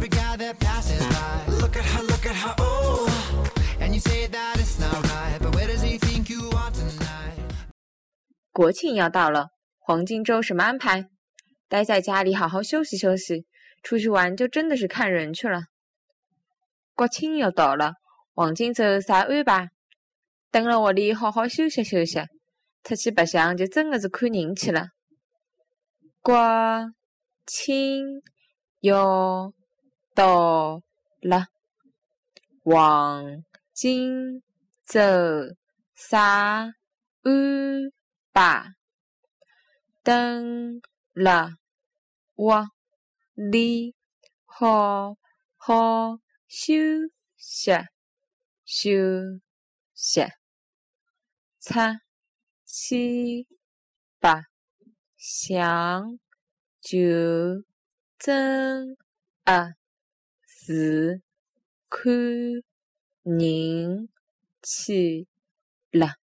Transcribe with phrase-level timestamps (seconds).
[0.00, 5.54] look at her look at her oh and you say that it's not right but
[5.54, 7.36] where does he think you are tonight
[8.52, 9.48] 国庆要到了
[9.78, 11.04] 黄金周什么安排
[11.68, 13.44] 待在家里好好休息休息
[13.82, 15.64] 出去玩就真的是看人去了
[16.94, 17.92] 国庆要到了
[18.34, 19.68] 黄金周啥安排
[20.50, 22.20] 等了我里好好休息休息
[22.82, 24.88] 出去白相就真的是看人去了
[26.22, 26.90] 国
[27.46, 28.22] 庆
[28.80, 29.52] 要
[30.20, 30.82] 到
[31.22, 31.46] 了，
[32.62, 33.42] 黄
[33.72, 34.42] 金
[34.84, 35.00] 周
[35.94, 36.74] 啥
[37.22, 37.92] 安
[38.30, 38.74] 排？
[40.02, 40.82] 等
[41.14, 41.52] 了。
[42.34, 42.68] 我
[43.34, 43.94] 里
[44.44, 45.16] 好
[45.56, 46.74] 好休
[47.38, 47.72] 息
[48.66, 48.90] 休
[49.94, 50.20] 息，
[51.60, 51.80] 出
[52.66, 53.48] 去
[54.18, 54.42] 白
[55.16, 56.18] 相
[56.82, 56.98] 就
[58.18, 58.98] 真
[59.44, 59.79] 啊。
[60.70, 61.20] 是
[61.88, 62.12] 看
[63.24, 64.08] 人
[64.62, 65.26] 去
[65.90, 66.19] 了。